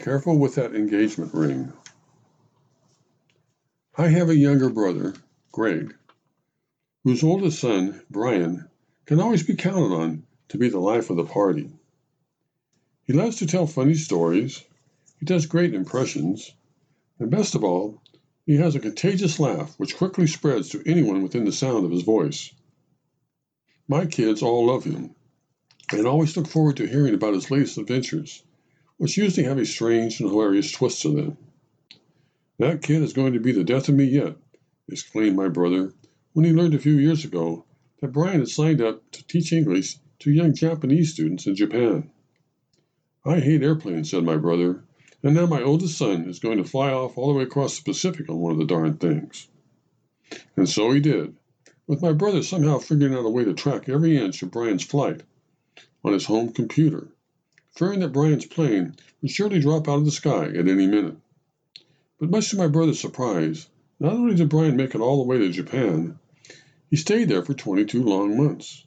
[0.00, 1.74] Careful with that engagement ring.
[3.98, 5.12] I have a younger brother,
[5.52, 5.94] Greg,
[7.04, 8.66] whose oldest son, Bryan,
[9.04, 11.68] can always be counted on to be the life of the party.
[13.04, 14.64] He loves to tell funny stories,
[15.18, 16.50] he does great impressions,
[17.18, 18.00] and best of all,
[18.46, 22.04] he has a contagious laugh which quickly spreads to anyone within the sound of his
[22.04, 22.54] voice.
[23.86, 25.14] My kids all love him
[25.92, 28.42] and always look forward to hearing about his latest adventures
[29.00, 31.34] which usually have a strange and hilarious twist to them.
[32.58, 34.36] That kid is going to be the death of me yet,
[34.90, 35.94] exclaimed my brother
[36.34, 37.64] when he learned a few years ago
[38.02, 42.10] that Bryan had signed up to teach English to young Japanese students in Japan.
[43.24, 44.84] I hate airplanes, said my brother,
[45.22, 47.84] and now my oldest son is going to fly off all the way across the
[47.84, 49.48] Pacific on one of the darn things.
[50.56, 51.36] And so he did,
[51.86, 55.22] with my brother somehow figuring out a way to track every inch of Bryan's flight
[56.04, 57.14] on his home computer
[57.70, 61.16] fearing that Bryan's plane would surely drop out of the sky at any minute.
[62.18, 63.68] But much to my brother's surprise,
[63.98, 66.18] not only did Bryan make it all the way to Japan,
[66.90, 68.84] he stayed there for 22 long months.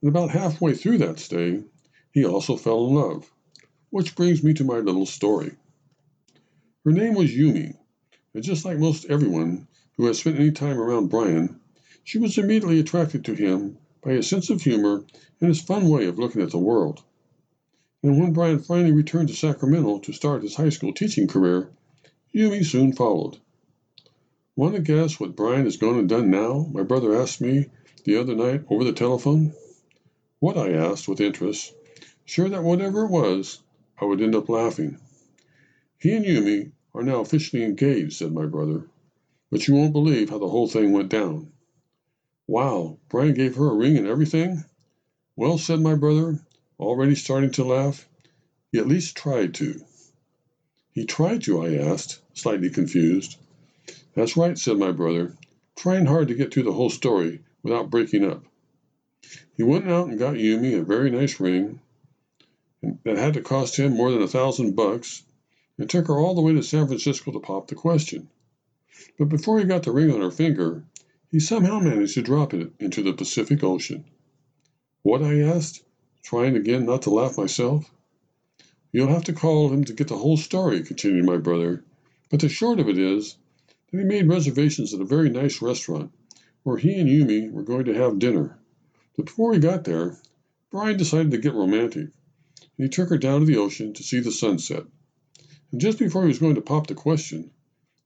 [0.00, 1.64] And about halfway through that stay,
[2.12, 3.32] he also fell in love,
[3.90, 5.56] which brings me to my little story.
[6.84, 7.76] Her name was Yumi,
[8.32, 11.58] and just like most everyone who has spent any time around Bryan,
[12.04, 15.04] she was immediately attracted to him by his sense of humor
[15.40, 17.02] and his fun way of looking at the world.
[18.02, 21.70] And when Bryan finally returned to Sacramento to start his high school teaching career,
[22.32, 23.38] Yumi soon followed.
[24.54, 26.68] Want to guess what Bryan has gone and done now?
[26.72, 27.66] My brother asked me
[28.04, 29.52] the other night over the telephone.
[30.38, 31.74] What I asked with interest,
[32.24, 33.60] sure that whatever it was,
[34.00, 34.98] I would end up laughing.
[35.98, 38.86] He and Yumi are now officially engaged, said my brother,
[39.50, 41.50] but you won't believe how the whole thing went down.
[42.46, 44.64] Wow, Bryan gave her a ring and everything?
[45.34, 46.40] Well, said my brother,
[46.78, 48.08] already starting to laugh.
[48.70, 49.80] He at least tried to.
[50.92, 53.36] He tried to, I asked, slightly confused.
[54.14, 55.36] That's right, said my brother,
[55.76, 58.44] trying hard to get through the whole story without breaking up.
[59.56, 61.80] He went out and got Yumi a very nice ring
[63.04, 65.24] that had to cost him more than a thousand bucks
[65.78, 68.28] and took her all the way to San Francisco to pop the question.
[69.18, 70.84] But before he got the ring on her finger,
[71.30, 74.04] he somehow managed to drop it into the Pacific Ocean.
[75.02, 75.22] What?
[75.22, 75.82] I asked
[76.22, 77.90] trying again not to laugh myself.
[78.92, 81.84] You'll have to call him to get the whole story, continued my brother,
[82.30, 83.36] but the short of it is
[83.90, 86.12] that he made reservations at a very nice restaurant
[86.62, 88.58] where he and Yumi were going to have dinner.
[89.16, 90.18] But before he got there,
[90.70, 92.12] Bryan decided to get romantic, and
[92.76, 94.84] he took her down to the ocean to see the sunset.
[95.72, 97.50] And just before he was going to pop the question,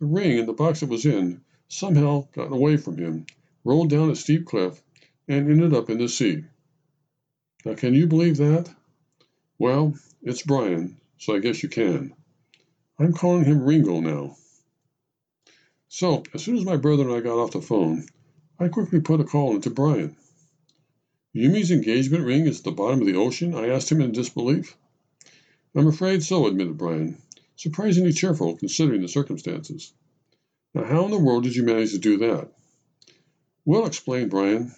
[0.00, 3.26] the ring and the box it was in somehow got away from him,
[3.64, 4.82] rolled down a steep cliff,
[5.28, 6.44] and ended up in the sea.
[7.64, 8.70] Now, can you believe that?
[9.58, 12.14] Well, it's Bryan, so I guess you can.
[12.98, 14.36] I'm calling him Ringo now.
[15.88, 18.06] So, as soon as my brother and I got off the phone,
[18.60, 20.16] I quickly put a call into Bryan.
[21.32, 23.54] Yumi's engagement ring is at the bottom of the ocean?
[23.54, 24.76] I asked him in disbelief.
[25.74, 27.20] I'm afraid so, admitted Bryan,
[27.56, 29.92] surprisingly cheerful considering the circumstances.
[30.74, 32.52] Now, how in the world did you manage to do that?
[33.64, 34.72] Well, explained Bryan,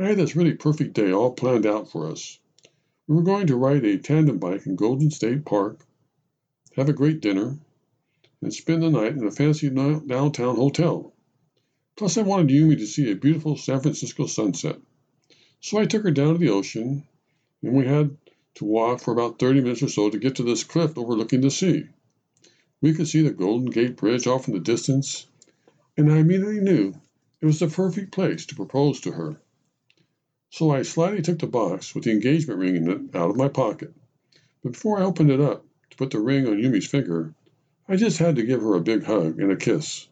[0.00, 2.38] I had this really perfect day all planned out for us.
[3.08, 5.84] We were going to ride a tandem bike in Golden State Park,
[6.76, 7.58] have a great dinner,
[8.40, 11.12] and spend the night in a fancy downtown hotel.
[11.96, 14.78] Plus, I wanted Yumi to see a beautiful San Francisco sunset.
[15.60, 17.02] So I took her down to the ocean,
[17.60, 18.16] and we had
[18.54, 21.50] to walk for about 30 minutes or so to get to this cliff overlooking the
[21.50, 21.86] sea.
[22.80, 25.26] We could see the Golden Gate Bridge off in the distance,
[25.96, 26.94] and I immediately knew
[27.40, 29.40] it was the perfect place to propose to her.
[30.50, 33.48] So I slyly took the box with the engagement ring in it out of my
[33.48, 33.92] pocket.
[34.62, 37.34] But before I opened it up to put the ring on Yumi's finger,
[37.86, 40.08] I just had to give her a big hug and a kiss.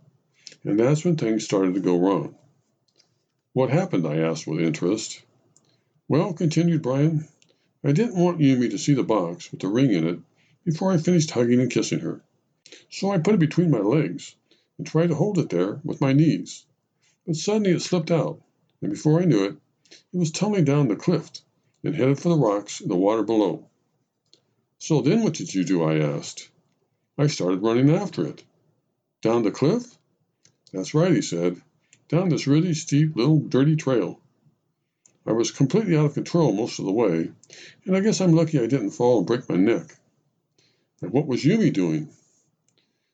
[0.63, 2.35] And that's when things started to go wrong.
[3.55, 4.07] What happened?
[4.07, 5.23] I asked with interest.
[6.09, 7.27] Well, continued Bryan,
[7.83, 10.19] I didn't want Yumi to see the box with the ring in it
[10.65, 12.21] before I finished hugging and kissing her.
[12.91, 14.37] So I put it between my legs
[14.77, 16.67] and tried to hold it there with my knees.
[17.27, 18.43] But suddenly it slipped out,
[18.83, 19.57] and before I knew it,
[19.91, 21.31] it was tumbling down the cliff
[21.85, 23.69] and headed for the rocks and the water below.
[24.79, 25.83] So then what did you do?
[25.83, 26.51] I asked.
[27.19, 28.45] I started running after it.
[29.23, 29.97] Down the cliff?
[30.73, 31.61] That's right, he said.
[32.09, 34.21] Down this really steep, little dirty trail.
[35.27, 37.33] I was completely out of control most of the way,
[37.85, 39.97] and I guess I'm lucky I didn't fall and break my neck.
[41.03, 42.11] And what was Yumi doing?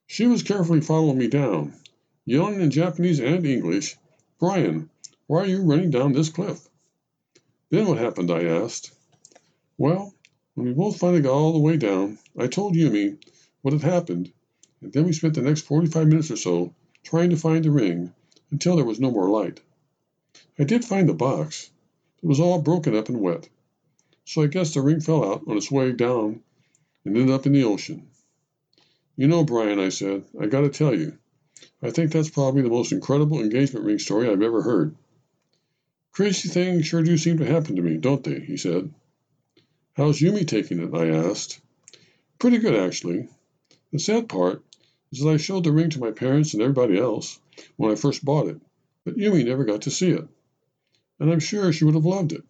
[0.06, 1.74] She was carefully following me down,
[2.26, 3.96] yelling in Japanese and English,
[4.38, 4.90] Bryan,
[5.32, 6.68] why are you running down this cliff?
[7.70, 8.30] Then what happened?
[8.30, 8.92] I asked.
[9.78, 10.12] Well,
[10.52, 13.16] When we both finally got all the way down, I told Yumi
[13.62, 14.30] what had happened,
[14.82, 18.12] and then we spent the next 45 minutes or so trying to find the ring
[18.50, 19.62] until there was no more light.
[20.58, 21.70] I did find the box.
[22.22, 23.48] It was all broken up and wet,
[24.26, 26.42] so I guess the ring fell out on its way down
[27.06, 28.06] and ended up in the ocean.
[29.16, 31.16] You know, Bryan, I said, I gotta tell you,
[31.82, 34.94] I think that's probably the most incredible engagement ring story I've ever heard.
[36.12, 38.38] Crazy things sure do seem to happen to me, don't they?
[38.40, 38.92] he said.
[39.94, 40.94] How's Yumi taking it?
[40.94, 41.58] I asked.
[42.38, 43.28] Pretty good, actually.
[43.92, 44.62] The sad part
[45.10, 47.40] is that I showed the ring to my parents and everybody else
[47.76, 48.60] when I first bought it,
[49.04, 50.28] but Yumi never got to see it.
[51.18, 52.42] And I'm sure she would have loved it.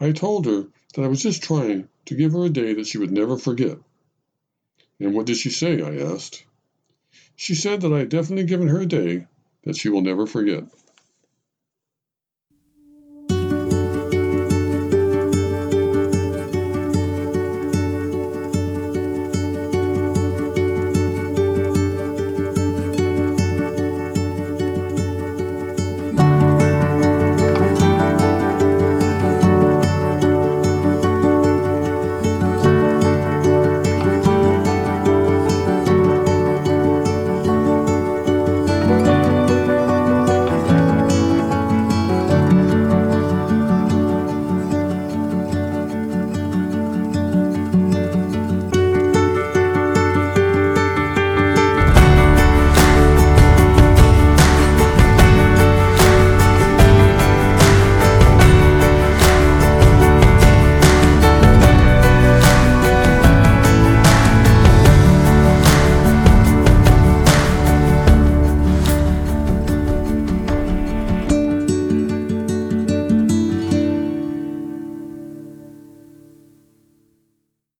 [0.00, 2.96] I told her that I was just trying to give her a day that she
[2.96, 3.78] would never forget.
[4.98, 5.82] And what did she say?
[5.82, 6.44] I asked.
[7.34, 9.26] She said that I had definitely given her a day
[9.64, 10.64] that she will never forget.